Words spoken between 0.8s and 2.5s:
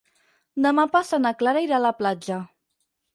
passat na Clara irà a la platja.